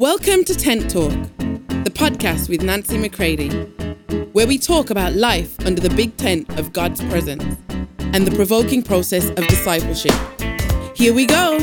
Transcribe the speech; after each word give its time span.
Welcome 0.00 0.44
to 0.44 0.54
Tent 0.54 0.90
Talk, 0.90 1.12
the 1.84 1.92
podcast 1.94 2.48
with 2.48 2.62
Nancy 2.62 2.96
McCready, 2.96 3.50
where 4.32 4.46
we 4.46 4.56
talk 4.56 4.88
about 4.88 5.12
life 5.12 5.54
under 5.66 5.78
the 5.78 5.94
big 5.94 6.16
tent 6.16 6.48
of 6.58 6.72
God's 6.72 7.04
presence 7.04 7.58
and 7.98 8.26
the 8.26 8.34
provoking 8.34 8.82
process 8.82 9.28
of 9.28 9.46
discipleship. 9.46 10.14
Here 10.96 11.12
we 11.12 11.26
go. 11.26 11.58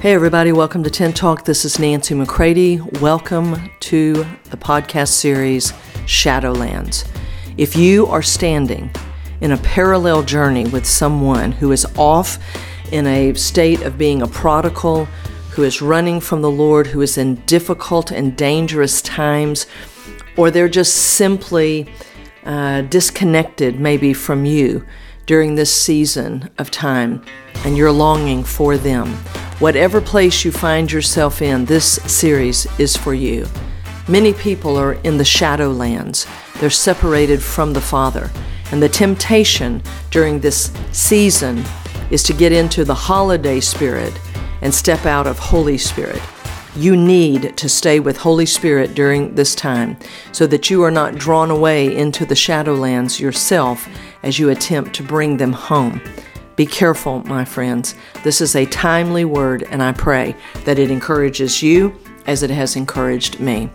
Hey, 0.00 0.14
everybody, 0.14 0.52
welcome 0.52 0.84
to 0.84 0.90
Tent 0.90 1.16
Talk. 1.16 1.44
This 1.44 1.64
is 1.64 1.80
Nancy 1.80 2.14
McCready. 2.14 2.80
Welcome 3.00 3.68
to 3.80 4.24
the 4.50 4.56
podcast 4.56 5.08
series 5.08 5.72
Shadowlands. 6.06 7.04
If 7.56 7.74
you 7.74 8.06
are 8.06 8.22
standing 8.22 8.92
in 9.40 9.50
a 9.50 9.56
parallel 9.56 10.22
journey 10.22 10.68
with 10.68 10.86
someone 10.86 11.50
who 11.50 11.72
is 11.72 11.84
off 11.96 12.38
in 12.92 13.08
a 13.08 13.34
state 13.34 13.82
of 13.82 13.98
being 13.98 14.22
a 14.22 14.28
prodigal, 14.28 15.08
who 15.56 15.62
is 15.62 15.80
running 15.80 16.20
from 16.20 16.42
the 16.42 16.50
Lord, 16.50 16.86
who 16.86 17.00
is 17.00 17.16
in 17.16 17.36
difficult 17.46 18.10
and 18.10 18.36
dangerous 18.36 19.00
times, 19.00 19.66
or 20.36 20.50
they're 20.50 20.68
just 20.68 20.94
simply 20.94 21.88
uh, 22.44 22.82
disconnected 22.82 23.80
maybe 23.80 24.12
from 24.12 24.44
you 24.44 24.84
during 25.24 25.54
this 25.54 25.72
season 25.74 26.50
of 26.58 26.70
time, 26.70 27.22
and 27.64 27.74
you're 27.74 27.90
longing 27.90 28.44
for 28.44 28.76
them. 28.76 29.08
Whatever 29.58 30.02
place 30.02 30.44
you 30.44 30.52
find 30.52 30.92
yourself 30.92 31.40
in, 31.40 31.64
this 31.64 31.94
series 32.04 32.66
is 32.78 32.94
for 32.94 33.14
you. 33.14 33.46
Many 34.08 34.34
people 34.34 34.76
are 34.76 34.92
in 35.04 35.16
the 35.16 35.24
shadowlands. 35.24 36.28
They're 36.60 36.68
separated 36.68 37.42
from 37.42 37.72
the 37.72 37.80
Father. 37.80 38.30
And 38.72 38.82
the 38.82 38.90
temptation 38.90 39.82
during 40.10 40.38
this 40.38 40.70
season 40.92 41.64
is 42.10 42.22
to 42.24 42.34
get 42.34 42.52
into 42.52 42.84
the 42.84 42.94
holiday 42.94 43.58
spirit 43.58 44.12
and 44.66 44.74
step 44.74 45.06
out 45.06 45.28
of 45.28 45.38
Holy 45.38 45.78
Spirit. 45.78 46.20
You 46.74 46.96
need 46.96 47.56
to 47.56 47.68
stay 47.68 48.00
with 48.00 48.16
Holy 48.16 48.46
Spirit 48.46 48.96
during 48.96 49.36
this 49.36 49.54
time 49.54 49.96
so 50.32 50.44
that 50.48 50.70
you 50.70 50.82
are 50.82 50.90
not 50.90 51.14
drawn 51.14 51.52
away 51.52 51.96
into 51.96 52.26
the 52.26 52.34
shadowlands 52.34 53.20
yourself 53.20 53.88
as 54.24 54.40
you 54.40 54.50
attempt 54.50 54.92
to 54.96 55.04
bring 55.04 55.36
them 55.36 55.52
home. 55.52 56.00
Be 56.56 56.66
careful, 56.66 57.22
my 57.26 57.44
friends. 57.44 57.94
This 58.24 58.40
is 58.40 58.56
a 58.56 58.66
timely 58.66 59.24
word, 59.24 59.62
and 59.70 59.80
I 59.80 59.92
pray 59.92 60.34
that 60.64 60.80
it 60.80 60.90
encourages 60.90 61.62
you 61.62 61.96
as 62.26 62.42
it 62.42 62.50
has 62.50 62.74
encouraged 62.74 63.38
me. 63.38 63.70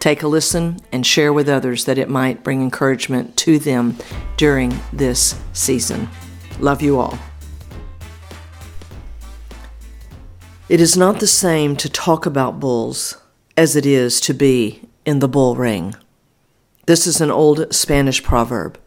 Take 0.00 0.24
a 0.24 0.28
listen 0.28 0.80
and 0.90 1.06
share 1.06 1.32
with 1.32 1.48
others 1.48 1.84
that 1.84 1.98
it 1.98 2.08
might 2.08 2.42
bring 2.42 2.62
encouragement 2.62 3.36
to 3.36 3.60
them 3.60 3.96
during 4.36 4.76
this 4.92 5.40
season. 5.52 6.08
Love 6.58 6.82
you 6.82 6.98
all. 6.98 7.16
It 10.72 10.80
is 10.80 10.96
not 10.96 11.20
the 11.20 11.26
same 11.26 11.76
to 11.76 11.90
talk 11.90 12.24
about 12.24 12.58
bulls 12.58 13.18
as 13.58 13.76
it 13.76 13.84
is 13.84 14.22
to 14.22 14.32
be 14.32 14.80
in 15.04 15.18
the 15.18 15.28
bull 15.28 15.54
ring. 15.54 15.94
This 16.86 17.06
is 17.06 17.20
an 17.20 17.30
old 17.30 17.74
Spanish 17.74 18.22
proverb. 18.22 18.80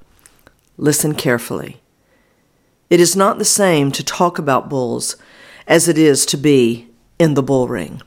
Listen 0.77 1.13
carefully. 1.13 1.79
It 2.89 2.99
is 2.99 3.15
not 3.15 3.37
the 3.37 3.45
same 3.45 3.91
to 3.91 4.03
talk 4.03 4.39
about 4.39 4.67
bulls 4.67 5.15
as 5.67 5.87
it 5.87 5.99
is 5.99 6.25
to 6.25 6.37
be 6.37 6.87
in 7.19 7.35
the 7.35 7.43
bull 7.43 7.67
ring. 7.67 8.01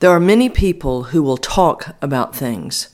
There 0.00 0.10
are 0.10 0.18
many 0.18 0.48
people 0.48 1.04
who 1.04 1.22
will 1.22 1.36
talk 1.36 1.94
about 2.02 2.34
things. 2.34 2.88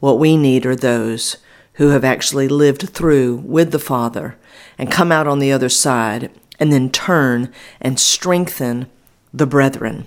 What 0.00 0.18
we 0.18 0.36
need 0.36 0.66
are 0.66 0.76
those 0.76 1.38
who 1.76 1.88
have 1.88 2.04
actually 2.04 2.46
lived 2.46 2.90
through 2.90 3.36
with 3.36 3.72
the 3.72 3.78
Father 3.78 4.36
and 4.76 4.92
come 4.92 5.10
out 5.10 5.26
on 5.26 5.38
the 5.38 5.50
other 5.50 5.70
side 5.70 6.30
and 6.60 6.70
then 6.70 6.90
turn 6.90 7.50
and 7.80 7.98
strengthen 7.98 8.90
the 9.34 9.46
brethren. 9.46 10.06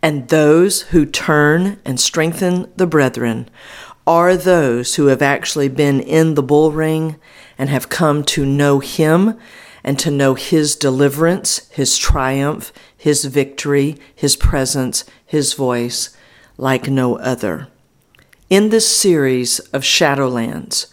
And 0.00 0.28
those 0.28 0.82
who 0.82 1.04
turn 1.04 1.80
and 1.84 1.98
strengthen 1.98 2.70
the 2.76 2.86
brethren 2.86 3.50
are 4.06 4.36
those 4.36 4.94
who 4.94 5.06
have 5.06 5.20
actually 5.20 5.68
been 5.68 6.00
in 6.00 6.34
the 6.34 6.42
bull 6.42 6.70
ring 6.70 7.16
and 7.58 7.68
have 7.68 7.88
come 7.88 8.22
to 8.22 8.46
know 8.46 8.78
him 8.78 9.36
and 9.82 9.98
to 9.98 10.10
know 10.10 10.34
his 10.34 10.76
deliverance, 10.76 11.68
his 11.70 11.98
triumph, 11.98 12.72
his 12.96 13.24
victory, 13.24 13.96
his 14.14 14.36
presence, 14.36 15.04
his 15.26 15.54
voice 15.54 16.16
like 16.56 16.88
no 16.88 17.16
other. 17.18 17.68
In 18.48 18.70
this 18.70 18.88
series 18.96 19.58
of 19.74 19.82
Shadowlands, 19.82 20.86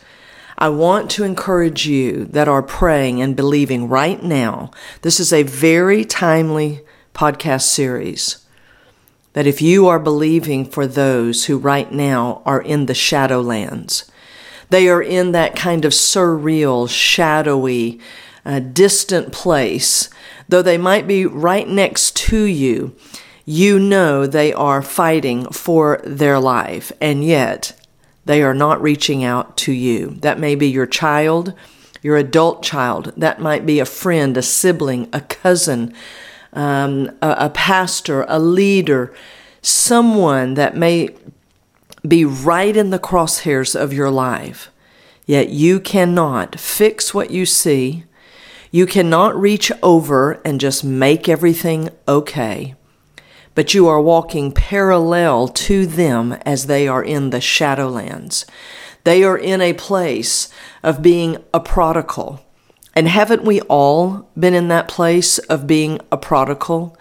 I 0.58 0.70
want 0.70 1.12
to 1.12 1.24
encourage 1.24 1.86
you 1.86 2.26
that 2.26 2.48
are 2.48 2.64
praying 2.64 3.22
and 3.22 3.36
believing 3.36 3.90
right 3.90 4.22
now. 4.24 4.72
This 5.02 5.20
is 5.20 5.34
a 5.34 5.44
very 5.44 6.06
timely 6.06 6.82
podcast 7.16 7.64
series 7.64 8.46
that 9.34 9.48
if 9.48 9.62
you 9.62 9.88
are 9.88 10.00
believing 10.00 10.66
for 10.66 10.86
those 10.86 11.46
who 11.46 11.58
right 11.58 11.92
now 11.92 12.42
are 12.46 12.62
in 12.62 12.86
the 12.86 12.94
shadowlands, 12.94 14.10
they 14.70 14.88
are 14.88 15.02
in 15.02 15.32
that 15.32 15.56
kind 15.56 15.86
of 15.86 15.92
surreal, 15.92 16.90
shadowy, 16.90 18.00
uh, 18.46 18.60
distant 18.60 19.32
place, 19.34 20.10
though 20.48 20.62
they 20.62 20.78
might 20.78 21.08
be 21.08 21.26
right 21.26 21.68
next 21.68 22.16
to 22.16 22.44
you, 22.44 22.96
you 23.46 23.80
know 23.80 24.26
they 24.26 24.54
are 24.54 24.82
fighting 24.82 25.46
for 25.52 26.02
their 26.04 26.40
life, 26.40 26.92
and 27.02 27.24
yet 27.24 27.80
they 28.26 28.42
are 28.42 28.54
not 28.54 28.82
reaching 28.82 29.24
out 29.24 29.58
to 29.58 29.72
you. 29.72 30.16
That 30.22 30.40
may 30.40 30.56
be 30.56 30.68
your 30.68 30.88
child, 30.88 31.54
your 32.02 32.18
adult 32.18 32.64
child, 32.64 33.14
that 33.18 33.42
might 33.42 33.66
be 33.66 33.80
a 33.80 33.86
friend, 33.86 34.36
a 34.38 34.42
sibling, 34.42 35.10
a 35.14 35.22
cousin, 35.22 35.94
um, 36.56 37.12
a, 37.22 37.36
a 37.40 37.50
pastor, 37.50 38.26
a 38.28 38.40
leader, 38.40 39.14
someone 39.62 40.54
that 40.56 40.76
may 40.76 41.10
be 42.08 42.24
right 42.26 42.76
in 42.76 42.90
the 42.90 43.00
crosshairs 43.00 43.80
of 43.80 43.94
your 43.94 44.10
life, 44.10 44.70
yet 45.26 45.50
you 45.50 45.80
cannot 45.80 46.60
fix 46.60 47.14
what 47.14 47.32
you 47.32 47.46
see. 47.46 48.04
You 48.72 48.86
cannot 48.86 49.40
reach 49.40 49.72
over 49.82 50.34
and 50.46 50.60
just 50.60 50.84
make 50.84 51.28
everything 51.28 51.90
okay, 52.08 52.76
but 53.54 53.74
you 53.74 53.88
are 53.88 54.02
walking 54.02 54.52
parallel 54.52 55.48
to 55.48 55.86
them 55.86 56.34
as 56.46 56.68
they 56.68 56.88
are 56.88 57.04
in 57.04 57.30
the 57.30 57.40
shadowlands. 57.40 58.46
They 59.04 59.24
are 59.24 59.38
in 59.38 59.62
a 59.62 59.74
place 59.74 60.50
of 60.84 61.02
being 61.02 61.38
a 61.54 61.60
prodigal. 61.60 62.45
And 62.96 63.10
haven't 63.10 63.44
we 63.44 63.60
all 63.62 64.30
been 64.40 64.54
in 64.54 64.70
that 64.70 64.88
place 64.88 65.38
of 65.38 65.68
being 65.68 66.00
a 66.12 66.18
prodigal? 66.18 66.98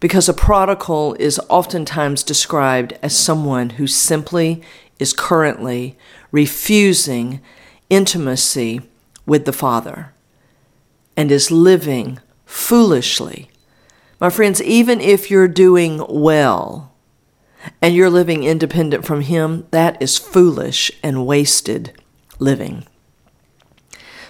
Because 0.00 0.28
a 0.28 0.34
prodigal 0.34 1.14
is 1.20 1.40
oftentimes 1.48 2.22
described 2.24 2.98
as 3.02 3.16
someone 3.16 3.70
who 3.70 3.86
simply 3.86 4.62
is 4.98 5.12
currently 5.12 5.96
refusing 6.32 7.40
intimacy 7.88 8.80
with 9.26 9.44
the 9.44 9.52
Father 9.52 10.12
and 11.16 11.30
is 11.30 11.50
living 11.50 12.18
foolishly. 12.44 13.50
My 14.20 14.30
friends, 14.30 14.60
even 14.62 15.00
if 15.00 15.30
you're 15.30 15.48
doing 15.48 16.04
well 16.08 16.92
and 17.80 17.94
you're 17.94 18.10
living 18.10 18.42
independent 18.42 19.04
from 19.04 19.20
Him, 19.20 19.66
that 19.70 20.00
is 20.02 20.18
foolish 20.18 20.90
and 21.02 21.26
wasted 21.26 21.92
living. 22.40 22.84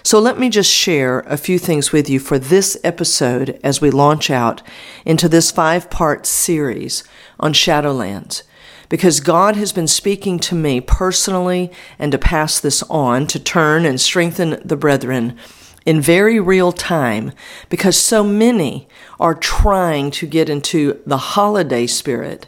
So 0.09 0.19
let 0.19 0.39
me 0.39 0.49
just 0.49 0.73
share 0.73 1.19
a 1.27 1.37
few 1.37 1.59
things 1.59 1.91
with 1.91 2.09
you 2.09 2.19
for 2.19 2.39
this 2.39 2.75
episode 2.83 3.59
as 3.63 3.79
we 3.79 3.91
launch 3.91 4.31
out 4.31 4.63
into 5.05 5.29
this 5.29 5.51
five 5.51 5.91
part 5.91 6.25
series 6.25 7.03
on 7.39 7.53
Shadowlands. 7.53 8.41
Because 8.89 9.19
God 9.19 9.55
has 9.55 9.71
been 9.71 9.85
speaking 9.85 10.39
to 10.39 10.55
me 10.55 10.81
personally 10.81 11.71
and 11.99 12.11
to 12.11 12.17
pass 12.17 12.59
this 12.59 12.81
on 12.89 13.27
to 13.27 13.39
turn 13.39 13.85
and 13.85 14.01
strengthen 14.01 14.59
the 14.65 14.75
brethren 14.75 15.37
in 15.85 16.01
very 16.01 16.39
real 16.39 16.71
time 16.71 17.31
because 17.69 17.95
so 17.95 18.23
many 18.23 18.87
are 19.19 19.35
trying 19.35 20.09
to 20.09 20.25
get 20.25 20.49
into 20.49 20.99
the 21.05 21.17
holiday 21.17 21.85
spirit. 21.85 22.47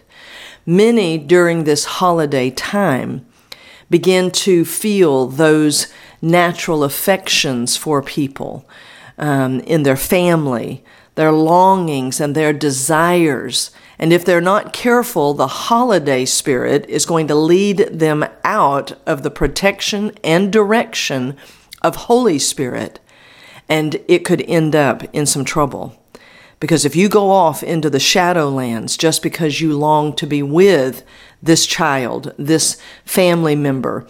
Many 0.65 1.19
during 1.19 1.65
this 1.65 1.85
holiday 1.85 2.49
time 2.49 3.23
begin 3.91 4.31
to 4.31 4.65
feel 4.65 5.27
those 5.27 5.93
natural 6.21 6.83
affections 6.83 7.75
for 7.77 8.01
people 8.01 8.67
um, 9.17 9.59
in 9.61 9.83
their 9.83 9.97
family, 9.97 10.83
their 11.15 11.31
longings 11.31 12.19
and 12.19 12.35
their 12.35 12.53
desires. 12.53 13.71
And 13.99 14.11
if 14.11 14.25
they're 14.25 14.41
not 14.41 14.73
careful, 14.73 15.33
the 15.33 15.47
holiday 15.47 16.25
spirit 16.25 16.85
is 16.89 17.05
going 17.05 17.27
to 17.27 17.35
lead 17.35 17.77
them 17.91 18.25
out 18.43 18.93
of 19.05 19.23
the 19.23 19.31
protection 19.31 20.11
and 20.23 20.51
direction 20.51 21.37
of 21.81 21.95
Holy 21.95 22.39
Spirit. 22.39 22.99
And 23.69 24.01
it 24.07 24.25
could 24.25 24.41
end 24.41 24.75
up 24.75 25.03
in 25.13 25.25
some 25.25 25.45
trouble. 25.45 25.97
Because 26.59 26.85
if 26.85 26.95
you 26.95 27.09
go 27.09 27.31
off 27.31 27.63
into 27.63 27.89
the 27.89 27.97
shadowlands 27.97 28.97
just 28.97 29.23
because 29.23 29.61
you 29.61 29.77
long 29.77 30.15
to 30.15 30.27
be 30.27 30.43
with 30.43 31.03
this 31.41 31.65
child, 31.65 32.33
this 32.37 32.79
family 33.03 33.55
member, 33.55 34.07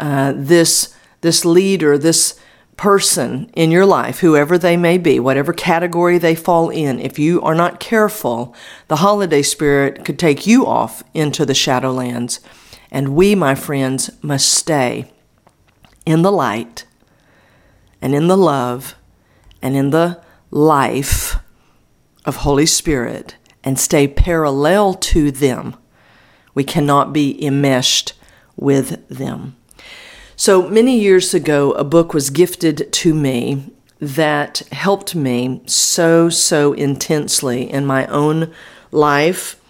uh, 0.00 0.32
this 0.34 0.96
this 1.22 1.44
leader, 1.44 1.96
this 1.96 2.38
person 2.76 3.50
in 3.54 3.70
your 3.70 3.86
life, 3.86 4.20
whoever 4.20 4.58
they 4.58 4.76
may 4.76 4.98
be, 4.98 5.18
whatever 5.18 5.52
category 5.52 6.18
they 6.18 6.34
fall 6.34 6.68
in, 6.70 6.98
if 6.98 7.18
you 7.18 7.40
are 7.42 7.54
not 7.54 7.80
careful, 7.80 8.54
the 8.88 8.96
holiday 8.96 9.42
spirit 9.42 10.04
could 10.04 10.18
take 10.18 10.46
you 10.46 10.66
off 10.66 11.02
into 11.14 11.46
the 11.46 11.52
shadowlands. 11.52 12.40
And 12.90 13.14
we, 13.14 13.34
my 13.34 13.54
friends, 13.54 14.10
must 14.20 14.48
stay 14.48 15.10
in 16.04 16.22
the 16.22 16.32
light 16.32 16.84
and 18.00 18.14
in 18.14 18.26
the 18.26 18.36
love 18.36 18.96
and 19.62 19.76
in 19.76 19.90
the 19.90 20.20
life 20.50 21.36
of 22.24 22.36
Holy 22.36 22.66
Spirit 22.66 23.36
and 23.64 23.78
stay 23.78 24.08
parallel 24.08 24.94
to 24.94 25.30
them. 25.30 25.76
We 26.54 26.64
cannot 26.64 27.12
be 27.12 27.42
enmeshed 27.44 28.14
with 28.56 29.08
them. 29.08 29.56
So 30.36 30.68
many 30.68 30.98
years 30.98 31.34
ago, 31.34 31.72
a 31.72 31.84
book 31.84 32.14
was 32.14 32.30
gifted 32.30 32.92
to 32.92 33.14
me 33.14 33.70
that 34.00 34.58
helped 34.72 35.14
me 35.14 35.60
so, 35.66 36.28
so 36.28 36.72
intensely 36.72 37.70
in 37.70 37.86
my 37.86 38.06
own 38.06 38.52
life. 38.90 39.60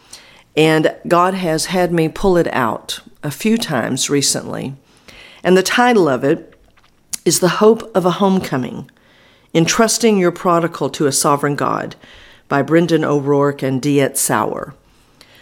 And 0.56 0.94
God 1.08 1.34
has 1.34 1.66
had 1.66 1.92
me 1.92 2.08
pull 2.08 2.36
it 2.36 2.46
out 2.52 3.00
a 3.22 3.30
few 3.30 3.58
times 3.58 4.08
recently. 4.08 4.74
And 5.42 5.56
the 5.56 5.62
title 5.62 6.08
of 6.08 6.24
it 6.24 6.54
is 7.24 7.40
The 7.40 7.48
Hope 7.60 7.94
of 7.94 8.06
a 8.06 8.12
Homecoming 8.12 8.90
Entrusting 9.54 10.16
Your 10.16 10.32
Prodigal 10.32 10.88
to 10.90 11.06
a 11.06 11.12
Sovereign 11.12 11.56
God 11.56 11.96
by 12.48 12.62
Brendan 12.62 13.04
O'Rourke 13.04 13.62
and 13.62 13.82
DeEtte 13.82 14.16
Sauer. 14.16 14.74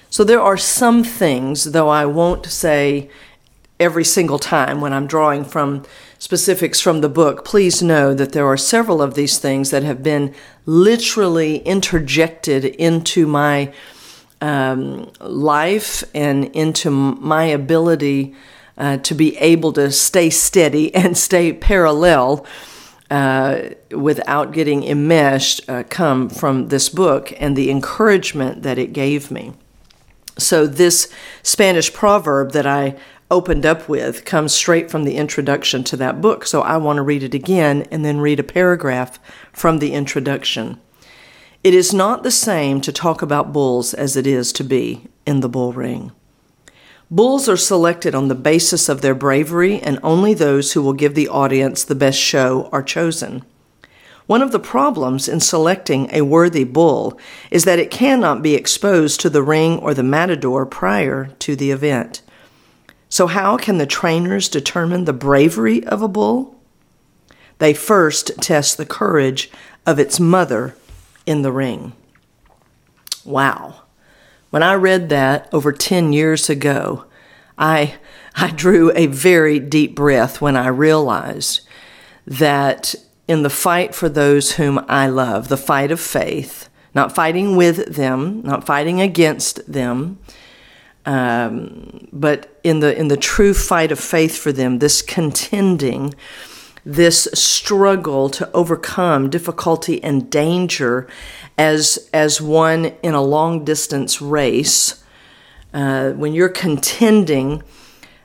So 0.08 0.24
there 0.24 0.40
are 0.40 0.56
some 0.56 1.04
things, 1.04 1.72
though 1.72 1.88
I 1.88 2.06
won't 2.06 2.46
say 2.46 3.08
every 3.80 4.04
single 4.04 4.38
time 4.38 4.80
when 4.80 4.92
I'm 4.92 5.06
drawing 5.06 5.44
from 5.44 5.84
specifics 6.18 6.80
from 6.80 7.00
the 7.00 7.08
book, 7.08 7.44
please 7.44 7.82
know 7.82 8.12
that 8.14 8.32
there 8.32 8.46
are 8.46 8.58
several 8.58 9.00
of 9.00 9.14
these 9.14 9.38
things 9.38 9.70
that 9.70 9.82
have 9.82 10.02
been 10.02 10.34
literally 10.66 11.58
interjected 11.58 12.64
into 12.66 13.26
my 13.26 13.72
um, 14.42 15.10
life 15.20 16.04
and 16.14 16.44
into 16.54 16.90
my 16.90 17.44
ability 17.44 18.34
uh, 18.76 18.98
to 18.98 19.14
be 19.14 19.36
able 19.38 19.72
to 19.72 19.90
stay 19.90 20.30
steady 20.30 20.94
and 21.00 21.16
stay 21.16 21.52
parallel 21.52 22.46
uh, 23.10 23.70
without 23.90 24.52
getting 24.52 24.84
enmeshed 24.84 25.68
uh, 25.68 25.82
come 25.88 26.28
from 26.28 26.68
this 26.68 26.88
book 26.88 27.32
and 27.40 27.56
the 27.56 27.70
encouragement 27.70 28.62
that 28.62 28.78
it 28.78 28.92
gave 28.92 29.30
me. 29.30 29.52
So, 30.38 30.66
this 30.66 31.12
Spanish 31.42 31.92
proverb 31.92 32.52
that 32.52 32.66
I 32.66 32.96
opened 33.30 33.64
up 33.64 33.88
with 33.88 34.24
comes 34.24 34.52
straight 34.52 34.90
from 34.90 35.04
the 35.04 35.16
introduction 35.16 35.84
to 35.84 35.96
that 35.96 36.20
book. 36.20 36.46
So, 36.46 36.62
I 36.62 36.76
want 36.76 36.96
to 36.96 37.02
read 37.02 37.22
it 37.22 37.34
again 37.34 37.86
and 37.90 38.04
then 38.04 38.20
read 38.20 38.40
a 38.40 38.44
paragraph 38.44 39.18
from 39.52 39.78
the 39.78 39.92
introduction. 39.92 40.80
It 41.62 41.74
is 41.74 41.92
not 41.92 42.22
the 42.22 42.30
same 42.30 42.80
to 42.80 42.92
talk 42.92 43.20
about 43.20 43.52
bulls 43.52 43.92
as 43.92 44.16
it 44.16 44.26
is 44.26 44.52
to 44.54 44.64
be 44.64 45.08
in 45.26 45.40
the 45.40 45.48
bull 45.48 45.72
ring. 45.72 46.12
Bulls 47.10 47.48
are 47.48 47.56
selected 47.56 48.14
on 48.14 48.28
the 48.28 48.34
basis 48.34 48.88
of 48.88 49.02
their 49.02 49.16
bravery, 49.16 49.80
and 49.80 49.98
only 50.02 50.32
those 50.32 50.72
who 50.72 50.82
will 50.82 50.92
give 50.92 51.14
the 51.14 51.28
audience 51.28 51.82
the 51.82 51.94
best 51.94 52.18
show 52.18 52.68
are 52.72 52.84
chosen. 52.84 53.44
One 54.26 54.42
of 54.42 54.52
the 54.52 54.60
problems 54.60 55.28
in 55.28 55.40
selecting 55.40 56.08
a 56.12 56.22
worthy 56.22 56.62
bull 56.62 57.18
is 57.50 57.64
that 57.64 57.80
it 57.80 57.90
cannot 57.90 58.42
be 58.42 58.54
exposed 58.54 59.18
to 59.20 59.28
the 59.28 59.42
ring 59.42 59.76
or 59.80 59.92
the 59.92 60.04
matador 60.04 60.64
prior 60.64 61.34
to 61.40 61.56
the 61.56 61.72
event. 61.72 62.22
So, 63.10 63.26
how 63.26 63.56
can 63.56 63.78
the 63.78 63.86
trainers 63.86 64.48
determine 64.48 65.04
the 65.04 65.12
bravery 65.12 65.84
of 65.84 66.00
a 66.00 66.08
bull? 66.08 66.58
They 67.58 67.74
first 67.74 68.40
test 68.40 68.76
the 68.76 68.86
courage 68.86 69.50
of 69.84 69.98
its 69.98 70.20
mother 70.20 70.76
in 71.26 71.42
the 71.42 71.52
ring. 71.52 71.92
Wow. 73.24 73.82
When 74.50 74.62
I 74.62 74.74
read 74.74 75.08
that 75.10 75.48
over 75.52 75.72
10 75.72 76.12
years 76.12 76.48
ago, 76.48 77.04
I, 77.58 77.96
I 78.34 78.52
drew 78.52 78.92
a 78.94 79.06
very 79.06 79.58
deep 79.58 79.94
breath 79.94 80.40
when 80.40 80.56
I 80.56 80.68
realized 80.68 81.60
that 82.26 82.94
in 83.28 83.42
the 83.42 83.50
fight 83.50 83.94
for 83.94 84.08
those 84.08 84.52
whom 84.52 84.84
I 84.88 85.08
love, 85.08 85.48
the 85.48 85.56
fight 85.56 85.90
of 85.90 86.00
faith, 86.00 86.68
not 86.94 87.14
fighting 87.14 87.56
with 87.56 87.94
them, 87.96 88.42
not 88.42 88.64
fighting 88.64 89.00
against 89.00 89.70
them, 89.70 90.18
um, 91.06 91.99
but 92.12 92.58
in 92.64 92.80
the 92.80 92.96
in 92.96 93.08
the 93.08 93.16
true 93.16 93.54
fight 93.54 93.92
of 93.92 93.98
faith 93.98 94.36
for 94.36 94.52
them, 94.52 94.78
this 94.78 95.02
contending, 95.02 96.14
this 96.84 97.28
struggle 97.34 98.28
to 98.30 98.50
overcome 98.52 99.30
difficulty 99.30 100.02
and 100.02 100.30
danger, 100.30 101.06
as 101.56 102.08
as 102.12 102.40
one 102.40 102.86
in 103.02 103.14
a 103.14 103.22
long 103.22 103.64
distance 103.64 104.20
race, 104.20 105.02
uh, 105.72 106.10
when 106.10 106.32
you're 106.32 106.48
contending 106.48 107.62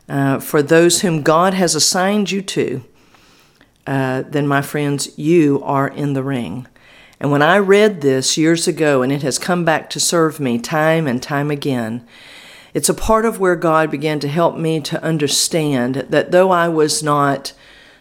uh, 0.09 0.39
for 0.39 0.61
those 0.61 1.01
whom 1.01 1.21
God 1.21 1.53
has 1.53 1.75
assigned 1.75 2.31
you 2.31 2.41
to, 2.41 2.83
uh, 3.87 4.23
then 4.27 4.47
my 4.47 4.61
friends, 4.61 5.17
you 5.17 5.61
are 5.63 5.87
in 5.87 6.13
the 6.13 6.23
ring. 6.23 6.67
And 7.19 7.31
when 7.31 7.41
I 7.41 7.57
read 7.57 8.01
this 8.01 8.37
years 8.37 8.67
ago, 8.67 9.01
and 9.01 9.11
it 9.11 9.21
has 9.21 9.39
come 9.39 9.63
back 9.63 9.89
to 9.91 9.99
serve 9.99 10.39
me 10.39 10.59
time 10.59 11.07
and 11.07 11.23
time 11.23 11.49
again, 11.49 12.05
it's 12.75 12.89
a 12.89 12.93
part 12.93 13.23
of 13.23 13.39
where 13.39 13.55
God 13.55 13.89
began 13.89 14.19
to 14.19 14.27
help 14.27 14.57
me 14.57 14.81
to 14.81 15.01
understand 15.01 15.95
that 16.09 16.31
though 16.31 16.51
I 16.51 16.67
was 16.67 17.01
not 17.01 17.53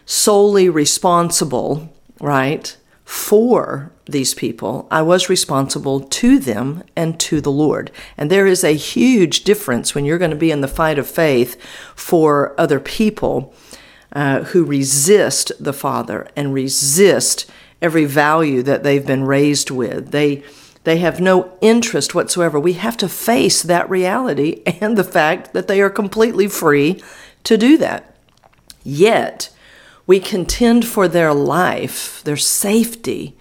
solely 0.05 0.67
responsible, 0.67 1.95
right, 2.19 2.75
for 3.05 3.93
these 4.05 4.33
people, 4.33 4.85
I 4.91 5.01
was 5.01 5.29
responsible 5.29 6.01
to 6.01 6.39
them 6.39 6.83
and 6.93 7.17
to 7.21 7.39
the 7.39 7.53
Lord. 7.53 7.89
And 8.17 8.29
there 8.29 8.45
is 8.45 8.65
a 8.65 8.75
huge 8.75 9.45
difference 9.45 9.95
when 9.95 10.03
you're 10.03 10.17
going 10.17 10.31
to 10.31 10.37
be 10.37 10.51
in 10.51 10.59
the 10.59 10.67
fight 10.67 10.99
of 10.99 11.07
faith 11.07 11.55
for 11.95 12.53
other 12.59 12.81
people 12.81 13.53
uh, 14.11 14.41
who 14.41 14.65
resist 14.65 15.53
the 15.57 15.73
Father 15.73 16.27
and 16.35 16.53
resist 16.53 17.49
every 17.81 18.03
value 18.03 18.61
that 18.63 18.83
they've 18.83 19.07
been 19.07 19.23
raised 19.23 19.71
with. 19.71 20.11
They 20.11 20.43
they 20.85 20.99
have 20.99 21.19
no 21.19 21.57
interest 21.61 22.15
whatsoever. 22.15 22.59
We 22.59 22.73
have 22.73 22.95
to 22.97 23.09
face 23.09 23.61
that 23.63 23.89
reality 23.89 24.61
and 24.81 24.97
the 24.97 25.03
fact 25.03 25.53
that 25.53 25.67
they 25.67 25.81
are 25.81 25.89
completely 25.89 26.47
free 26.47 27.03
to 27.43 27.57
do 27.57 27.77
that. 27.77 28.15
Yet, 28.83 29.49
we 30.07 30.19
contend 30.19 30.85
for 30.85 31.07
their 31.07 31.33
life, 31.33 32.23
their 32.23 32.37
safety, 32.37 33.35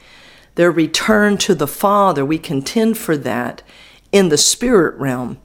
their 0.55 0.71
return 0.71 1.37
to 1.39 1.55
the 1.55 1.67
Father. 1.67 2.25
We 2.25 2.39
contend 2.39 2.97
for 2.97 3.17
that 3.19 3.63
in 4.11 4.31
the 4.31 4.39
spirit 4.39 4.99
realm, 4.99 5.39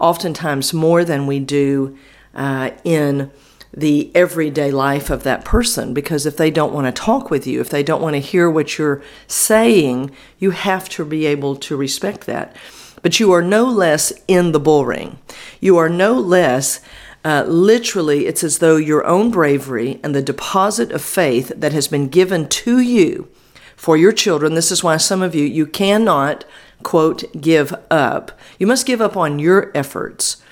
oftentimes 0.00 0.74
more 0.74 1.04
than 1.04 1.26
we 1.26 1.38
do 1.38 1.96
uh, 2.34 2.70
in 2.82 3.30
the 3.76 4.10
everyday 4.14 4.70
life 4.70 5.10
of 5.10 5.22
that 5.24 5.44
person. 5.44 5.92
Because 5.94 6.26
if 6.26 6.36
they 6.36 6.50
don't 6.50 6.72
want 6.72 6.86
to 6.86 7.02
talk 7.02 7.30
with 7.30 7.46
you, 7.46 7.60
if 7.60 7.70
they 7.70 7.82
don't 7.82 8.02
want 8.02 8.14
to 8.14 8.20
hear 8.20 8.48
what 8.50 8.78
you're 8.78 9.02
saying, 9.26 10.10
you 10.38 10.52
have 10.52 10.88
to 10.90 11.04
be 11.04 11.26
able 11.26 11.56
to 11.56 11.76
respect 11.76 12.26
that. 12.26 12.54
But 13.02 13.20
you 13.20 13.32
are 13.32 13.42
no 13.42 13.64
less 13.64 14.12
in 14.28 14.52
the 14.52 14.60
bull 14.60 14.86
ring. 14.86 15.18
You 15.60 15.76
are 15.76 15.88
no 15.88 16.14
less 16.14 16.80
uh, 17.24 17.42
literally, 17.48 18.26
it's 18.26 18.44
as 18.44 18.58
though 18.58 18.76
your 18.76 19.04
own 19.06 19.30
bravery 19.30 19.98
and 20.02 20.14
the 20.14 20.22
deposit 20.22 20.92
of 20.92 21.00
faith 21.00 21.50
that 21.56 21.72
has 21.72 21.88
been 21.88 22.08
given 22.08 22.46
to 22.46 22.80
you 22.80 23.28
for 23.76 23.96
your 23.96 24.12
children. 24.12 24.54
This 24.54 24.70
is 24.70 24.84
why 24.84 24.98
some 24.98 25.22
of 25.22 25.34
you, 25.34 25.44
you 25.44 25.66
cannot, 25.66 26.44
quote, 26.82 27.24
give 27.40 27.74
up. 27.90 28.38
You 28.58 28.66
must 28.66 28.86
give 28.86 29.00
up 29.00 29.16
on 29.16 29.38
your 29.38 29.72
efforts 29.74 30.42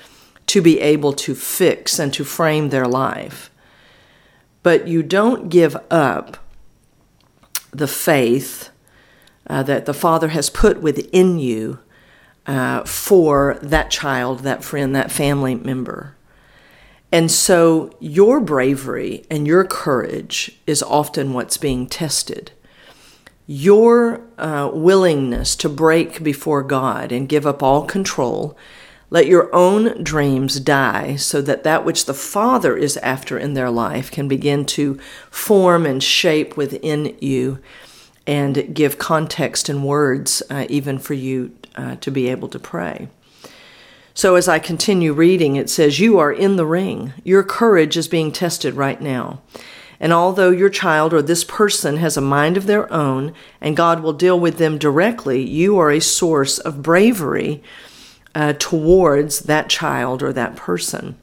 to 0.53 0.61
be 0.61 0.81
able 0.81 1.15
to 1.15 1.35
fix 1.35 1.99
and 1.99 2.13
to 2.13 2.25
frame 2.25 2.69
their 2.69 2.87
life. 2.87 3.51
But 4.63 4.87
you 4.87 5.03
don't 5.03 5.49
give 5.49 5.75
up 5.91 6.37
the 7.71 7.89
faith 7.89 8.69
uh, 9.47 9.63
that 9.63 9.87
the 9.87 9.95
Father 9.95 10.29
has 10.29 10.51
put 10.51 10.83
within 10.83 11.39
you 11.39 11.79
uh, 12.47 12.85
for 12.85 13.59
that 13.63 13.91
child, 13.91 14.41
that 14.41 14.63
friend, 14.63 14.95
that 14.95 15.11
family 15.11 15.55
member. 15.55 16.17
And 17.11 17.31
so 17.31 17.97
your 17.99 18.39
bravery 18.39 19.25
and 19.31 19.47
your 19.47 19.65
courage 19.65 20.61
is 20.67 20.83
often 20.83 21.33
what's 21.33 21.57
being 21.57 21.87
tested. 21.87 22.53
Your 23.47 24.21
uh, 24.37 24.71
willingness 24.71 25.57
to 25.57 25.71
break 25.71 26.23
before 26.23 26.63
God 26.63 27.11
and 27.11 27.27
give 27.27 27.47
up 27.47 27.63
all 27.63 27.87
control, 27.87 28.55
let 29.13 29.27
your 29.27 29.55
own 29.55 30.03
dreams 30.03 30.59
die 30.59 31.17
so 31.17 31.43
that 31.43 31.65
that 31.65 31.85
which 31.85 32.07
the 32.07 32.15
Father 32.15 32.75
is 32.79 32.97
after 32.97 33.37
in 33.37 33.53
their 33.53 33.69
life 33.69 34.11
can 34.11 34.27
begin 34.27 34.65
to 34.65 34.99
form 35.31 35.85
and 35.85 36.03
shape 36.03 36.57
within 36.57 37.15
you 37.21 37.59
and 38.27 38.75
give 38.75 38.97
context 38.97 39.69
and 39.69 39.85
words 39.85 40.43
uh, 40.49 40.65
even 40.71 40.99
for 40.99 41.13
you 41.13 41.55
uh, 41.77 41.97
to 41.97 42.11
be 42.11 42.31
able 42.31 42.49
to 42.49 42.59
pray. 42.59 43.07
So 44.15 44.35
as 44.35 44.49
I 44.49 44.59
continue 44.59 45.13
reading, 45.13 45.57
it 45.57 45.69
says, 45.69 46.01
You 46.01 46.19
are 46.19 46.33
in 46.33 46.57
the 46.57 46.65
ring. 46.65 47.13
Your 47.23 47.43
courage 47.43 47.99
is 47.99 48.09
being 48.09 48.33
tested 48.33 48.73
right 48.73 49.01
now. 49.01 49.43
And 50.01 50.15
although 50.15 50.51
your 50.51 50.71
child 50.71 51.13
or 51.13 51.21
this 51.21 51.45
person 51.45 51.99
has 51.99 52.17
a 52.17 52.23
mind 52.23 52.57
of 52.57 52.65
their 52.65 52.91
own 52.91 53.35
and 53.61 53.77
God 53.77 54.01
will 54.01 54.15
deal 54.15 54.41
with 54.41 54.57
them 54.57 54.79
directly, 54.79 55.47
you 55.47 55.79
are 55.79 55.91
a 55.91 56.01
source 56.01 56.59
of 56.59 56.83
bravery 56.83 57.63
uh, 58.35 58.55
towards 58.59 59.41
that 59.41 59.69
child 59.69 60.23
or 60.23 60.33
that 60.33 60.57
person. 60.57 61.17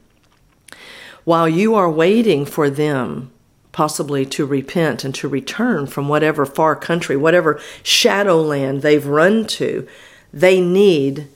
While 1.24 1.48
you 1.48 1.74
are 1.74 1.90
waiting 1.90 2.44
for 2.46 2.70
them 2.70 3.30
possibly 3.72 4.26
to 4.26 4.44
repent 4.44 5.04
and 5.04 5.14
to 5.14 5.28
return 5.28 5.86
from 5.86 6.08
whatever 6.08 6.44
far 6.44 6.74
country, 6.74 7.16
whatever 7.16 7.60
shadowland 7.82 8.82
they've 8.82 9.06
run 9.06 9.46
to, 9.46 9.86
they 10.32 10.60
need 10.60 11.28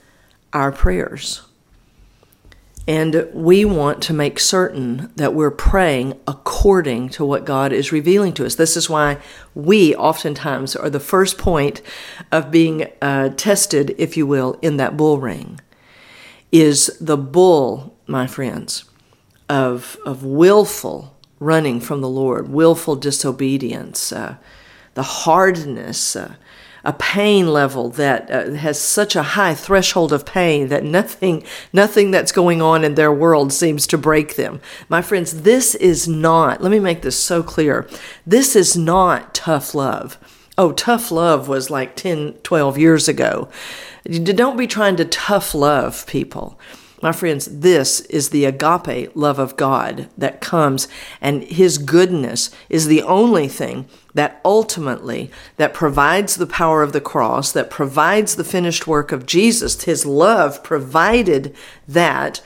our 0.52 0.72
prayers. 0.72 1.42
And 2.86 3.28
we 3.32 3.64
want 3.64 4.02
to 4.02 4.12
make 4.12 4.38
certain 4.38 5.10
that 5.16 5.32
we're 5.32 5.50
praying 5.50 6.20
according 6.26 7.08
to 7.10 7.24
what 7.24 7.46
God 7.46 7.72
is 7.72 7.92
revealing 7.92 8.34
to 8.34 8.44
us. 8.44 8.56
This 8.56 8.76
is 8.76 8.90
why 8.90 9.18
we 9.54 9.94
oftentimes 9.96 10.76
are 10.76 10.90
the 10.90 11.00
first 11.00 11.38
point 11.38 11.80
of 12.30 12.50
being 12.50 12.90
uh, 13.00 13.30
tested, 13.30 13.94
if 13.96 14.18
you 14.18 14.26
will, 14.26 14.58
in 14.60 14.76
that 14.76 14.98
bull 14.98 15.18
ring. 15.18 15.60
Is 16.52 16.96
the 17.00 17.16
bull, 17.16 17.96
my 18.06 18.26
friends, 18.26 18.84
of, 19.48 19.96
of 20.04 20.22
willful 20.22 21.16
running 21.40 21.80
from 21.80 22.00
the 22.00 22.08
Lord, 22.08 22.48
willful 22.48 22.96
disobedience, 22.96 24.12
uh, 24.12 24.36
the 24.92 25.02
hardness, 25.02 26.16
uh, 26.16 26.34
a 26.84 26.92
pain 26.92 27.52
level 27.52 27.88
that 27.90 28.30
uh, 28.30 28.52
has 28.52 28.80
such 28.80 29.16
a 29.16 29.22
high 29.22 29.54
threshold 29.54 30.12
of 30.12 30.26
pain 30.26 30.68
that 30.68 30.84
nothing 30.84 31.42
nothing 31.72 32.10
that's 32.10 32.32
going 32.32 32.60
on 32.60 32.84
in 32.84 32.94
their 32.94 33.12
world 33.12 33.52
seems 33.52 33.86
to 33.86 33.98
break 33.98 34.36
them. 34.36 34.60
My 34.88 35.02
friends, 35.02 35.42
this 35.42 35.74
is 35.74 36.06
not, 36.06 36.62
let 36.62 36.70
me 36.70 36.78
make 36.78 37.02
this 37.02 37.18
so 37.18 37.42
clear. 37.42 37.88
This 38.26 38.54
is 38.54 38.76
not 38.76 39.34
tough 39.34 39.74
love. 39.74 40.18
Oh, 40.56 40.72
tough 40.72 41.10
love 41.10 41.48
was 41.48 41.70
like 41.70 41.96
10, 41.96 42.34
12 42.42 42.78
years 42.78 43.08
ago. 43.08 43.48
Don't 44.04 44.56
be 44.56 44.66
trying 44.66 44.96
to 44.96 45.04
tough 45.04 45.54
love 45.54 46.06
people. 46.06 46.58
My 47.04 47.12
friends, 47.12 47.44
this 47.60 48.00
is 48.00 48.30
the 48.30 48.46
agape 48.46 49.14
love 49.14 49.38
of 49.38 49.58
God 49.58 50.08
that 50.16 50.40
comes, 50.40 50.88
and 51.20 51.42
His 51.42 51.76
goodness 51.76 52.48
is 52.70 52.86
the 52.86 53.02
only 53.02 53.46
thing 53.46 53.90
that 54.14 54.40
ultimately 54.42 55.30
that 55.58 55.74
provides 55.74 56.36
the 56.36 56.46
power 56.46 56.82
of 56.82 56.94
the 56.94 57.02
cross, 57.02 57.52
that 57.52 57.68
provides 57.68 58.36
the 58.36 58.42
finished 58.42 58.86
work 58.86 59.12
of 59.12 59.26
Jesus. 59.26 59.82
His 59.84 60.06
love 60.06 60.64
provided 60.64 61.54
that. 61.86 62.40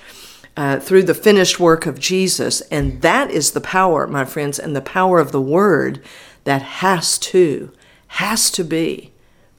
Uh, 0.56 0.80
through 0.80 1.04
the 1.04 1.14
finished 1.14 1.60
work 1.60 1.86
of 1.86 2.00
Jesus. 2.00 2.62
And 2.62 3.00
that 3.02 3.30
is 3.30 3.52
the 3.52 3.60
power, 3.60 4.08
my 4.08 4.24
friends, 4.24 4.58
and 4.58 4.74
the 4.74 4.80
power 4.80 5.20
of 5.20 5.30
the 5.30 5.40
Word 5.40 6.02
that 6.42 6.62
has 6.62 7.16
to, 7.30 7.70
has 8.08 8.50
to 8.50 8.64
be 8.64 9.12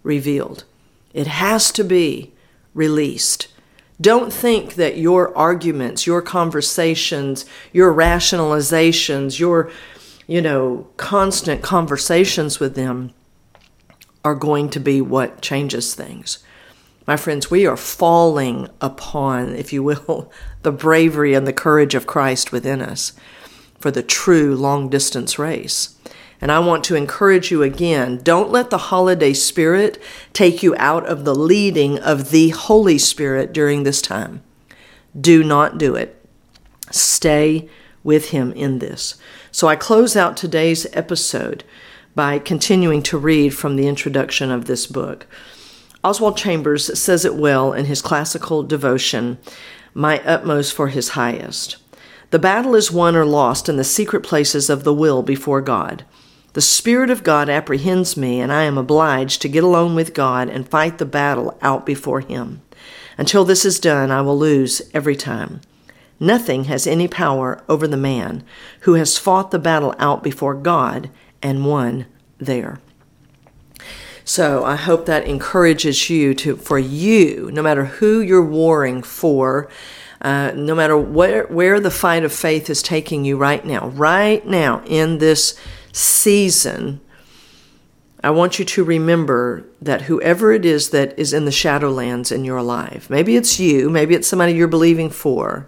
revealed. 0.03 0.65
It 1.13 1.27
has 1.27 1.71
to 1.71 1.85
be 1.85 2.33
released. 2.73 3.47
Don't 4.01 4.31
think 4.31 4.75
that 4.75 4.97
your 4.97 5.37
arguments, 5.37 6.07
your 6.07 6.21
conversations, 6.21 7.45
your 7.73 7.93
rationalizations, 7.93 9.39
your, 9.39 9.69
you 10.25 10.41
know, 10.41 10.87
constant 10.95 11.61
conversations 11.61 12.59
with 12.59 12.75
them 12.75 13.13
are 14.23 14.35
going 14.35 14.69
to 14.69 14.79
be 14.79 15.01
what 15.01 15.41
changes 15.41 15.95
things. 15.95 16.39
My 17.05 17.17
friends, 17.17 17.49
we 17.49 17.65
are 17.65 17.75
falling 17.75 18.69
upon, 18.79 19.55
if 19.55 19.73
you 19.73 19.83
will, 19.83 20.31
the 20.61 20.71
bravery 20.71 21.33
and 21.33 21.45
the 21.45 21.53
courage 21.53 21.95
of 21.95 22.07
Christ 22.07 22.51
within 22.51 22.81
us 22.81 23.13
for 23.79 23.91
the 23.91 24.03
true 24.03 24.55
long 24.55 24.89
distance 24.89 25.39
race. 25.39 25.98
And 26.41 26.51
I 26.51 26.59
want 26.59 26.83
to 26.85 26.95
encourage 26.95 27.51
you 27.51 27.63
again 27.63 28.17
don't 28.23 28.51
let 28.51 28.69
the 28.69 28.77
holiday 28.77 29.33
spirit 29.33 30.01
take 30.33 30.63
you 30.63 30.75
out 30.77 31.05
of 31.05 31.25
the 31.25 31.35
leading 31.35 31.99
of 31.99 32.31
the 32.31 32.49
Holy 32.49 32.97
Spirit 32.97 33.51
during 33.51 33.83
this 33.83 34.01
time. 34.01 34.41
Do 35.19 35.43
not 35.43 35.77
do 35.77 35.95
it. 35.95 36.23
Stay 36.91 37.69
with 38.03 38.29
Him 38.29 38.51
in 38.53 38.79
this. 38.79 39.15
So 39.51 39.67
I 39.67 39.75
close 39.75 40.15
out 40.15 40.37
today's 40.37 40.87
episode 40.93 41.63
by 42.15 42.39
continuing 42.39 43.03
to 43.03 43.17
read 43.17 43.49
from 43.49 43.75
the 43.75 43.87
introduction 43.87 44.51
of 44.51 44.65
this 44.65 44.87
book. 44.87 45.27
Oswald 46.03 46.37
Chambers 46.37 46.97
says 46.97 47.25
it 47.25 47.35
well 47.35 47.73
in 47.73 47.85
his 47.85 48.01
classical 48.01 48.63
devotion, 48.63 49.37
My 49.93 50.19
Utmost 50.19 50.73
for 50.73 50.87
His 50.87 51.09
Highest. 51.09 51.77
The 52.31 52.39
battle 52.39 52.75
is 52.75 52.91
won 52.91 53.15
or 53.15 53.25
lost 53.25 53.67
in 53.67 53.75
the 53.75 53.83
secret 53.83 54.21
places 54.23 54.69
of 54.69 54.83
the 54.83 54.93
will 54.93 55.23
before 55.23 55.61
God. 55.61 56.05
The 56.53 56.61
Spirit 56.61 57.09
of 57.11 57.23
God 57.23 57.47
apprehends 57.47 58.17
me, 58.17 58.39
and 58.39 58.51
I 58.51 58.63
am 58.63 58.77
obliged 58.77 59.41
to 59.41 59.49
get 59.49 59.63
alone 59.63 59.93
with 59.93 60.15
God 60.15 60.49
and 60.49 60.67
fight 60.67 60.97
the 60.97 61.05
battle 61.05 61.57
out 61.61 61.85
before 61.85 62.21
Him. 62.21 62.61
Until 63.17 63.45
this 63.45 63.65
is 63.65 63.79
done, 63.79 64.09
I 64.09 64.21
will 64.21 64.37
lose 64.37 64.81
every 64.93 65.15
time. 65.15 65.61
Nothing 66.19 66.65
has 66.65 66.87
any 66.87 67.07
power 67.07 67.63
over 67.69 67.87
the 67.87 67.97
man 67.97 68.43
who 68.81 68.95
has 68.95 69.17
fought 69.17 69.51
the 69.51 69.59
battle 69.59 69.93
out 69.99 70.23
before 70.23 70.55
God 70.55 71.09
and 71.41 71.65
won 71.65 72.07
there. 72.39 72.79
So 74.25 74.63
I 74.63 74.75
hope 74.75 75.05
that 75.05 75.25
encourages 75.25 76.09
you 76.09 76.33
to, 76.35 76.55
for 76.57 76.77
you, 76.77 77.49
no 77.53 77.61
matter 77.61 77.85
who 77.85 78.21
you're 78.21 78.45
warring 78.45 79.01
for, 79.01 79.69
uh, 80.21 80.51
no 80.55 80.75
matter 80.75 80.97
where, 80.97 81.45
where 81.47 81.79
the 81.79 81.91
fight 81.91 82.23
of 82.23 82.33
faith 82.33 82.69
is 82.69 82.83
taking 82.83 83.23
you 83.23 83.37
right 83.37 83.65
now, 83.65 83.87
right 83.89 84.45
now 84.45 84.83
in 84.85 85.17
this 85.19 85.59
season, 85.91 87.01
I 88.21 88.31
want 88.31 88.59
you 88.59 88.65
to 88.65 88.83
remember 88.83 89.65
that 89.81 90.03
whoever 90.03 90.51
it 90.51 90.65
is 90.65 90.89
that 90.89 91.17
is 91.17 91.31
in 91.31 91.45
the 91.45 91.51
shadowlands 91.51 92.31
in 92.31 92.43
your 92.43 92.61
life, 92.61 93.09
maybe 93.09 93.35
it's 93.35 93.59
you, 93.59 93.89
maybe 93.89 94.13
it's 94.13 94.27
somebody 94.27 94.53
you're 94.53 94.67
believing 94.67 95.09
for, 95.09 95.67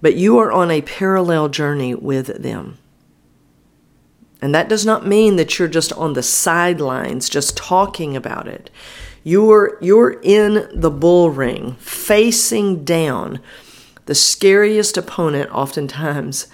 but 0.00 0.16
you 0.16 0.38
are 0.38 0.50
on 0.50 0.70
a 0.70 0.82
parallel 0.82 1.48
journey 1.48 1.94
with 1.94 2.42
them. 2.42 2.78
And 4.40 4.52
that 4.52 4.68
does 4.68 4.84
not 4.84 5.06
mean 5.06 5.36
that 5.36 5.58
you're 5.58 5.68
just 5.68 5.92
on 5.92 6.14
the 6.14 6.22
sidelines, 6.24 7.28
just 7.28 7.56
talking 7.56 8.16
about 8.16 8.48
it. 8.48 8.70
You're, 9.22 9.78
you're 9.80 10.18
in 10.22 10.68
the 10.74 10.90
bull 10.90 11.30
ring, 11.30 11.76
facing 11.76 12.84
down 12.84 13.40
the 14.06 14.16
scariest 14.16 14.96
opponent, 14.96 15.48
oftentimes 15.52 16.48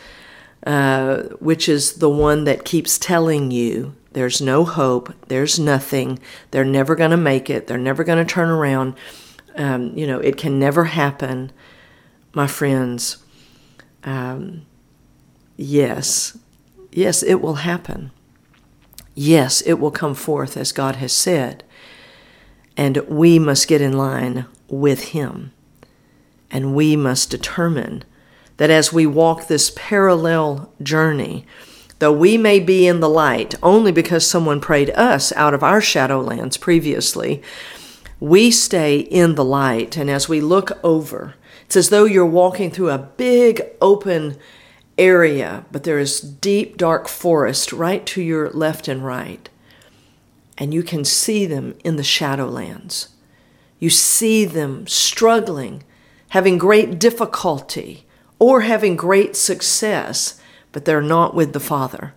uh, 0.68 1.22
which 1.40 1.66
is 1.66 1.94
the 1.94 2.10
one 2.10 2.44
that 2.44 2.62
keeps 2.62 2.98
telling 2.98 3.50
you 3.50 3.96
there's 4.12 4.42
no 4.42 4.66
hope, 4.66 5.14
there's 5.28 5.58
nothing, 5.58 6.18
they're 6.50 6.62
never 6.62 6.94
going 6.94 7.10
to 7.10 7.16
make 7.16 7.48
it, 7.48 7.66
they're 7.66 7.78
never 7.78 8.04
going 8.04 8.18
to 8.18 8.30
turn 8.30 8.50
around. 8.50 8.94
Um, 9.56 9.96
you 9.96 10.06
know, 10.06 10.18
it 10.18 10.36
can 10.36 10.58
never 10.58 10.84
happen, 10.84 11.52
my 12.34 12.46
friends. 12.46 13.16
Um, 14.04 14.66
yes, 15.56 16.36
yes, 16.92 17.22
it 17.22 17.40
will 17.40 17.54
happen. 17.54 18.10
Yes, 19.14 19.62
it 19.62 19.74
will 19.74 19.90
come 19.90 20.14
forth 20.14 20.54
as 20.58 20.72
God 20.72 20.96
has 20.96 21.14
said. 21.14 21.64
And 22.76 22.98
we 23.08 23.38
must 23.38 23.68
get 23.68 23.80
in 23.80 23.96
line 23.96 24.44
with 24.68 25.12
Him. 25.12 25.52
And 26.50 26.74
we 26.74 26.94
must 26.94 27.30
determine 27.30 28.04
that 28.58 28.70
as 28.70 28.92
we 28.92 29.06
walk 29.06 29.46
this 29.46 29.72
parallel 29.74 30.70
journey, 30.82 31.46
though 32.00 32.12
we 32.12 32.36
may 32.36 32.60
be 32.60 32.86
in 32.86 33.00
the 33.00 33.08
light 33.08 33.54
only 33.62 33.90
because 33.90 34.26
someone 34.26 34.60
prayed 34.60 34.90
us 34.90 35.32
out 35.32 35.54
of 35.54 35.62
our 35.62 35.80
shadowlands 35.80 36.60
previously, 36.60 37.42
we 38.20 38.50
stay 38.50 38.98
in 38.98 39.36
the 39.36 39.44
light. 39.44 39.96
And 39.96 40.10
as 40.10 40.28
we 40.28 40.40
look 40.40 40.72
over, 40.84 41.34
it's 41.64 41.76
as 41.76 41.88
though 41.88 42.04
you're 42.04 42.26
walking 42.26 42.70
through 42.70 42.90
a 42.90 42.98
big 42.98 43.62
open 43.80 44.36
area, 44.96 45.64
but 45.70 45.84
there 45.84 45.98
is 45.98 46.20
deep, 46.20 46.76
dark 46.76 47.06
forest 47.08 47.72
right 47.72 48.04
to 48.06 48.20
your 48.20 48.50
left 48.50 48.88
and 48.88 49.04
right. 49.04 49.48
And 50.56 50.74
you 50.74 50.82
can 50.82 51.04
see 51.04 51.46
them 51.46 51.76
in 51.84 51.94
the 51.94 52.02
shadowlands. 52.02 53.08
You 53.78 53.90
see 53.90 54.44
them 54.44 54.88
struggling, 54.88 55.84
having 56.30 56.58
great 56.58 56.98
difficulty 56.98 58.07
or 58.38 58.62
having 58.62 58.96
great 58.96 59.36
success, 59.36 60.40
but 60.72 60.84
they're 60.84 61.02
not 61.02 61.34
with 61.34 61.52
the 61.52 61.60
Father. 61.60 62.14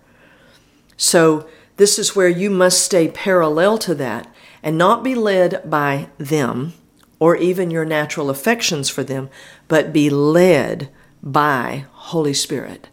So, 0.98 1.48
this 1.78 1.98
is 1.98 2.16
where 2.16 2.30
you 2.30 2.50
must 2.50 2.84
stay 2.84 3.08
parallel 3.08 3.78
to 3.80 3.96
that 3.96 4.32
and 4.62 4.78
not 4.78 5.04
be 5.04 5.16
led 5.16 5.68
by 5.68 6.10
them 6.18 6.74
or 7.22 7.36
even 7.36 7.72
your 7.72 7.86
natural 7.86 8.30
affections 8.30 8.90
for 8.90 9.04
them, 9.04 9.30
but 9.68 9.94
be 9.94 10.10
led 10.10 10.90
by 11.22 11.86
Holy 11.92 12.34
Spirit. 12.34 12.90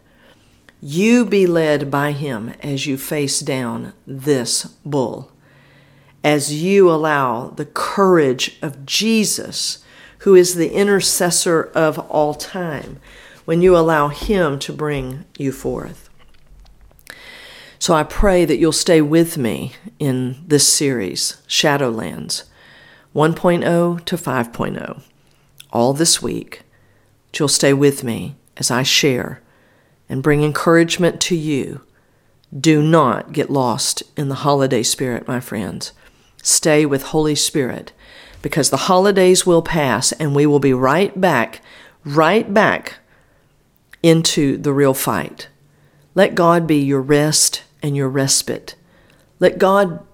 You 0.81 1.25
be 1.25 1.45
led 1.47 1.91
by 1.91 2.11
Him 2.11 2.53
as 2.61 2.85
you 2.85 2.97
face 2.97 3.39
down 3.39 3.93
this 4.05 4.65
bull, 4.85 5.31
as 6.23 6.53
you 6.53 6.89
allow 6.91 7.49
the 7.49 7.65
courage 7.65 8.57
of 8.61 8.85
Jesus 8.85 9.83
who 10.19 10.35
is 10.35 10.55
the 10.55 10.71
intercessor 10.71 11.63
of 11.75 11.99
all 12.09 12.33
time, 12.33 12.99
when 13.45 13.61
you 13.61 13.75
allow 13.75 14.09
Him 14.09 14.59
to 14.59 14.73
bring 14.73 15.25
you 15.37 15.51
forth. 15.51 16.09
So 17.79 17.93
I 17.93 18.03
pray 18.03 18.45
that 18.45 18.57
you'll 18.57 18.71
stay 18.71 19.01
with 19.01 19.37
me 19.37 19.73
in 19.97 20.43
this 20.45 20.67
series, 20.67 21.41
Shadowlands 21.47 22.43
1.0 23.15 24.05
to 24.05 24.15
5.0, 24.15 25.01
all 25.71 25.93
this 25.93 26.21
week. 26.21 26.61
That 27.31 27.39
You'll 27.39 27.47
stay 27.47 27.73
with 27.73 28.03
me 28.03 28.35
as 28.57 28.69
I 28.69 28.83
share 28.83 29.41
and 30.07 30.21
bring 30.21 30.43
encouragement 30.43 31.21
to 31.21 31.35
you. 31.35 31.81
Do 32.57 32.83
not 32.83 33.31
get 33.31 33.49
lost 33.49 34.03
in 34.17 34.29
the 34.29 34.35
holiday 34.35 34.83
spirit, 34.83 35.27
my 35.27 35.39
friends. 35.39 35.91
Stay 36.43 36.85
with 36.85 37.03
Holy 37.03 37.35
Spirit 37.35 37.93
because 38.41 38.69
the 38.69 38.77
holidays 38.77 39.45
will 39.45 39.61
pass 39.61 40.11
and 40.13 40.35
we 40.35 40.45
will 40.45 40.59
be 40.59 40.73
right 40.73 41.19
back, 41.19 41.61
right 42.05 42.53
back 42.53 42.99
into 44.01 44.57
the 44.57 44.73
real 44.73 44.93
fight. 44.93 45.49
Let 46.15 46.35
God 46.35 46.65
be 46.65 46.77
your 46.77 47.01
rest 47.01 47.63
and 47.83 47.95
your 47.95 48.09
respite. 48.09 48.75
Let 49.39 49.57
God 49.57 50.05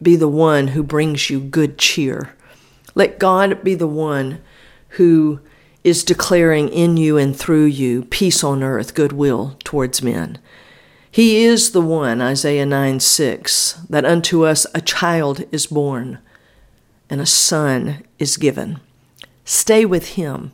be 0.00 0.16
the 0.16 0.28
one 0.28 0.68
who 0.68 0.82
brings 0.82 1.30
you 1.30 1.40
good 1.40 1.78
cheer. 1.78 2.34
Let 2.94 3.18
God 3.18 3.62
be 3.62 3.74
the 3.74 3.86
one 3.86 4.42
who 4.90 5.40
is 5.82 6.04
declaring 6.04 6.68
in 6.68 6.96
you 6.96 7.18
and 7.18 7.36
through 7.36 7.64
you 7.64 8.04
peace 8.04 8.42
on 8.42 8.62
earth, 8.62 8.94
goodwill 8.94 9.56
towards 9.64 10.02
men. 10.02 10.38
He 11.10 11.44
is 11.44 11.70
the 11.70 11.80
one, 11.80 12.20
Isaiah 12.20 12.66
9 12.66 12.98
6, 12.98 13.80
that 13.88 14.04
unto 14.04 14.44
us 14.44 14.66
a 14.74 14.80
child 14.80 15.44
is 15.52 15.66
born 15.66 16.18
and 17.10 17.20
a 17.20 17.26
son 17.26 18.04
is 18.18 18.36
given. 18.36 18.80
Stay 19.44 19.84
with 19.84 20.10
him 20.10 20.52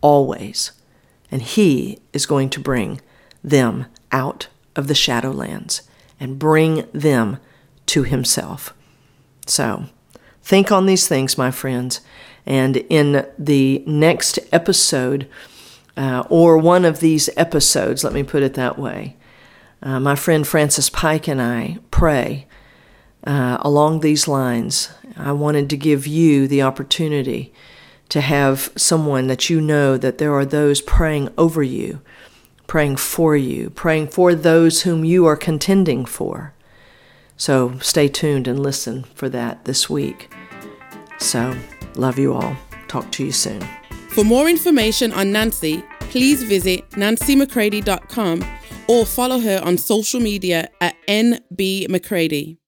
always, 0.00 0.72
and 1.30 1.42
he 1.42 1.98
is 2.12 2.26
going 2.26 2.50
to 2.50 2.60
bring 2.60 3.00
them 3.42 3.86
out 4.12 4.48
of 4.76 4.88
the 4.88 4.94
shadowlands 4.94 5.82
and 6.18 6.38
bring 6.38 6.86
them 6.92 7.38
to 7.86 8.02
himself. 8.02 8.74
So, 9.46 9.84
think 10.42 10.72
on 10.72 10.86
these 10.86 11.06
things, 11.06 11.38
my 11.38 11.50
friends, 11.50 12.00
and 12.46 12.76
in 12.76 13.26
the 13.38 13.82
next 13.86 14.38
episode, 14.52 15.28
uh, 15.96 16.24
or 16.28 16.58
one 16.58 16.84
of 16.84 17.00
these 17.00 17.30
episodes, 17.36 18.04
let 18.04 18.12
me 18.12 18.22
put 18.22 18.42
it 18.42 18.54
that 18.54 18.78
way, 18.78 19.16
uh, 19.82 20.00
my 20.00 20.14
friend 20.14 20.46
Francis 20.46 20.90
Pike 20.90 21.28
and 21.28 21.40
I 21.40 21.78
pray 21.90 22.46
uh, 23.26 23.58
along 23.60 24.00
these 24.00 24.28
lines. 24.28 24.90
I 25.16 25.32
wanted 25.32 25.70
to 25.70 25.76
give 25.76 26.06
you 26.06 26.46
the 26.46 26.62
opportunity 26.62 27.52
to 28.08 28.20
have 28.20 28.70
someone 28.76 29.26
that 29.28 29.48
you 29.48 29.60
know 29.60 29.96
that 29.96 30.18
there 30.18 30.34
are 30.34 30.44
those 30.44 30.80
praying 30.80 31.30
over 31.38 31.62
you, 31.62 32.00
praying 32.66 32.96
for 32.96 33.36
you, 33.36 33.70
praying 33.70 34.08
for 34.08 34.34
those 34.34 34.82
whom 34.82 35.04
you 35.04 35.26
are 35.26 35.36
contending 35.36 36.04
for. 36.04 36.52
So 37.36 37.78
stay 37.78 38.08
tuned 38.08 38.46
and 38.46 38.60
listen 38.60 39.04
for 39.14 39.28
that 39.30 39.64
this 39.64 39.90
week. 39.90 40.32
So, 41.18 41.56
love 41.96 42.18
you 42.18 42.34
all. 42.34 42.56
Talk 42.88 43.10
to 43.12 43.24
you 43.24 43.32
soon. 43.32 43.66
For 44.10 44.24
more 44.24 44.48
information 44.48 45.12
on 45.12 45.32
Nancy, 45.32 45.82
please 46.00 46.42
visit 46.42 46.88
nancymccready.com 46.90 48.44
or 48.86 49.06
follow 49.06 49.40
her 49.40 49.60
on 49.64 49.78
social 49.78 50.20
media 50.20 50.68
at 50.80 50.94
NB 51.08 51.88
McCready. 51.88 52.58